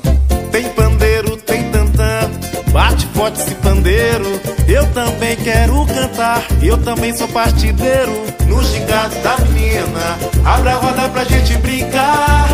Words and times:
Tem 0.52 0.68
pandeiro, 0.74 1.38
tem 1.38 1.70
tantã. 1.70 2.30
Bate 2.70 3.06
forte 3.14 3.40
esse 3.40 3.54
pandeiro 3.54 4.55
também 4.96 5.36
quero 5.36 5.84
cantar, 5.84 6.42
eu 6.62 6.78
também 6.78 7.14
sou 7.14 7.28
partideiro 7.28 8.12
No 8.48 8.64
gingado 8.64 9.14
da 9.16 9.36
menina. 9.44 10.16
Abra 10.42 10.72
a 10.72 10.76
roda 10.76 11.08
pra 11.10 11.22
gente 11.24 11.54
brincar. 11.58 12.48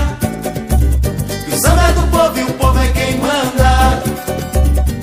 O 1.46 1.56
samba 1.56 1.88
é 1.88 1.92
do 1.92 2.02
povo 2.08 2.38
e 2.40 2.42
o 2.42 2.52
povo 2.54 2.78
é 2.80 2.88
quem 2.88 3.16
manda. 3.18 4.02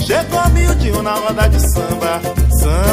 Chegou 0.05 0.49
miudinho 0.49 1.01
na 1.01 1.13
roda 1.13 1.47
de 1.47 1.61
samba 1.61 2.38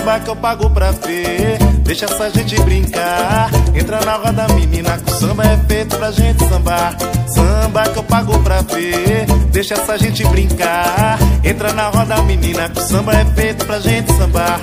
Samba 0.06 0.20
que 0.20 0.30
eu 0.30 0.36
pago 0.36 0.70
pra 0.70 0.92
ver? 0.92 1.58
Deixa 1.82 2.04
essa 2.04 2.30
gente 2.30 2.54
brincar. 2.60 3.50
Entra 3.74 4.00
na 4.04 4.14
roda 4.14 4.46
menina 4.54 4.98
Que 4.98 5.10
o 5.10 5.14
samba 5.16 5.42
é 5.42 5.58
feito 5.66 5.96
pra 5.96 6.12
gente 6.12 6.48
sambar. 6.48 6.96
Samba 7.26 7.82
que 7.88 7.98
eu 7.98 8.04
pago 8.04 8.38
pra 8.38 8.62
ver. 8.62 9.26
Deixa 9.50 9.74
essa 9.74 9.98
gente 9.98 10.24
brincar. 10.28 11.18
Entra 11.42 11.72
na 11.72 11.88
roda 11.88 12.22
menina 12.22 12.68
Que 12.68 12.78
o 12.78 12.82
samba 12.82 13.14
é 13.14 13.24
feito 13.24 13.66
pra 13.66 13.80
gente 13.80 14.12
sambar. 14.12 14.60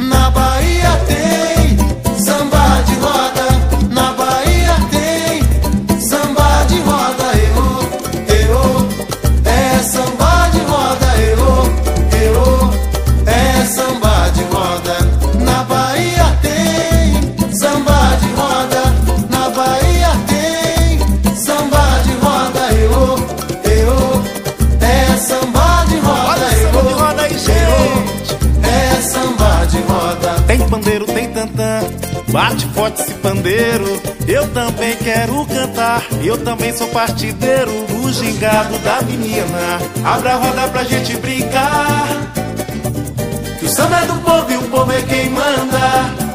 Na 0.00 0.30
Bahia 0.30 0.90
tem 1.06 1.67
Bate 32.30 32.66
forte 32.74 33.00
esse 33.00 33.14
pandeiro. 33.14 33.86
Eu 34.26 34.46
também 34.52 34.96
quero 34.96 35.46
cantar. 35.46 36.02
Eu 36.22 36.36
também 36.38 36.76
sou 36.76 36.86
partideiro 36.88 37.70
Do 37.86 38.12
gingado 38.12 38.78
da 38.80 39.00
menina. 39.02 39.78
Abra 40.04 40.34
a 40.34 40.36
roda 40.36 40.68
pra 40.68 40.84
gente 40.84 41.16
brincar. 41.16 42.06
Que 43.58 43.64
o 43.64 43.68
samba 43.68 44.00
é 44.00 44.06
do 44.06 44.14
povo 44.20 44.52
e 44.52 44.56
o 44.56 44.62
povo 44.68 44.92
é 44.92 45.02
quem 45.02 45.30
manda. 45.30 46.28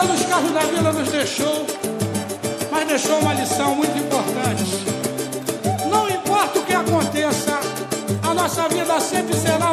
Poeta 0.00 0.14
dos 0.14 0.24
carros 0.24 0.50
da 0.52 0.60
vila 0.60 0.92
nos 0.92 1.08
deixou, 1.10 1.66
mas 2.70 2.88
deixou 2.88 3.18
uma 3.18 3.34
lição 3.34 3.74
muito 3.74 3.98
importante. 3.98 4.64
Não 5.90 6.08
importa 6.08 6.58
o 6.58 6.62
que 6.62 6.72
aconteça, 6.72 7.60
a 8.22 8.32
nossa 8.32 8.66
vida 8.68 8.98
sempre 8.98 9.36
será 9.36 9.69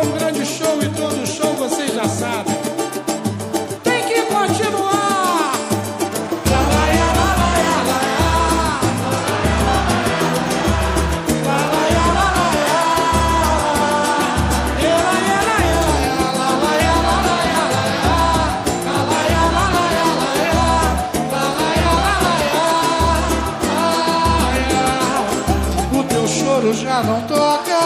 não 27.04 27.22
toca. 27.22 27.80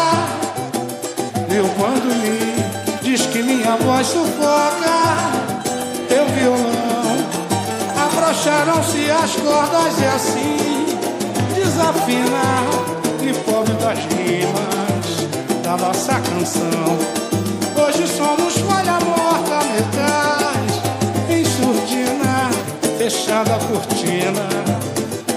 Eu 1.49 1.67
quando 1.77 2.15
me 2.15 3.01
diz 3.01 3.25
que 3.27 3.41
minha 3.43 3.75
voz 3.77 4.07
sufoca. 4.07 5.41
Teu 6.07 6.25
violão 6.27 6.71
Afrouxaram-se 8.05 9.09
as 9.09 9.31
cordas 9.37 9.97
e 9.97 10.05
assim 10.05 10.85
Desafina 11.55 12.65
E 13.21 13.33
pobre 13.45 13.73
das 13.75 13.99
rimas 13.99 15.63
Da 15.63 15.77
nossa 15.77 16.19
canção. 16.19 16.97
Hoje 17.81 18.05
somos 18.07 18.57
folha 18.57 18.99
morta 18.99 19.65
metais 19.71 20.81
Em 21.29 21.45
surdina 21.45 22.49
Fechada 22.97 23.55
a 23.55 23.59
cortina 23.59 24.49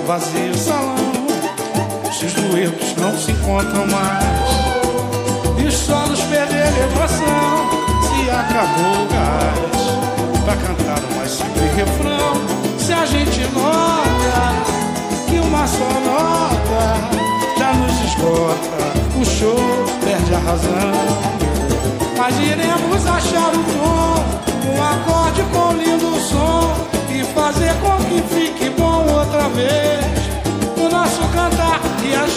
Vazio 0.06 0.58
salão 0.58 1.13
Os 2.24 2.32
duetos 2.32 2.94
não 2.96 3.18
se 3.18 3.32
encontram 3.32 3.86
mais. 3.86 4.74
E 5.58 5.66
os 5.66 5.74
solos 5.74 6.20
perderam 6.22 6.76
emoção 6.78 7.68
Se 8.00 8.30
acabou 8.30 9.04
o 9.04 9.08
gás. 9.08 10.42
Pra 10.44 10.56
cantar 10.56 10.98
o 11.04 11.16
mais 11.16 11.30
simples 11.32 11.74
refrão 11.74 12.34
Se 12.78 12.92
a 12.92 13.04
gente 13.06 13.40
nota 13.52 14.52
Que 15.26 15.38
uma 15.38 15.66
só 15.66 15.84
nota 15.84 17.58
Já 17.58 17.72
nos 17.74 18.00
esgota 18.04 19.20
O 19.20 19.24
show 19.24 19.56
perde 20.04 20.34
a 20.34 20.38
razão. 20.38 20.92
Mas 22.16 22.38
iremos 22.38 23.06
achar 23.06 23.52
o 23.54 23.64
tom 23.72 24.70
Um 24.70 24.82
acorde 24.82 25.42
com 25.52 25.72
lindo 25.72 26.20
som 26.20 26.74
E 27.10 27.22
fazer 27.34 27.74
com 27.80 27.96
que 28.04 28.22
fique 28.34 28.70
bom 28.70 29.06
outra 29.14 29.48
vez 29.50 30.03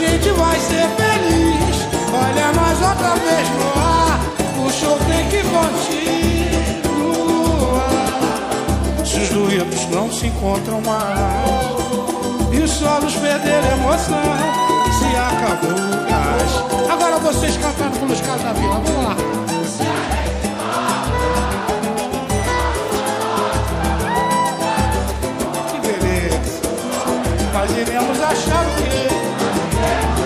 gente 0.07 0.29
vai 0.31 0.59
ser 0.59 0.87
feliz. 0.95 1.87
Olha 2.13 2.51
nós 2.53 2.81
outra 2.81 3.15
vez 3.15 3.49
no 3.49 3.67
ar. 3.79 4.19
O 4.65 4.71
show 4.71 4.97
tem 5.07 5.27
que 5.29 5.41
continuar. 5.43 6.07
Se 9.05 9.19
os 9.19 9.29
duetos 9.29 9.85
não 9.89 10.11
se 10.11 10.27
encontram 10.27 10.81
mais 10.81 11.47
E 12.51 12.59
os 12.59 12.71
solos 12.71 13.15
perderam 13.15 13.71
emoção 13.71 14.17
Se 14.99 15.15
acabou 15.15 15.71
o 15.71 16.05
gás. 16.09 16.91
Agora 16.91 17.17
vocês 17.19 17.57
cantando 17.57 17.99
pelos 17.99 18.21
caras 18.21 18.43
da 18.43 18.53
vila. 18.53 18.73
Vamos 18.73 19.03
lá. 19.03 19.15
Que 25.71 25.79
beleza. 25.87 26.61
Nós 27.53 27.71
iremos 27.71 28.21
achar 28.21 28.65
o 28.65 28.69
quê? 28.83 29.26
Yeah. 29.77 30.16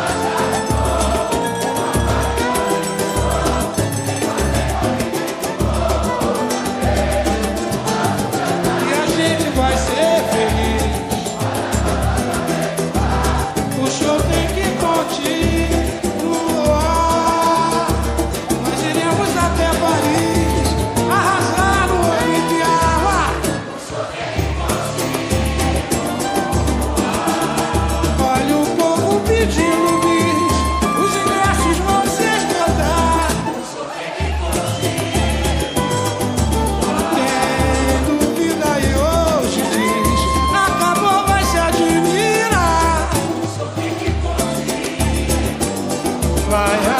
fire. 46.52 46.91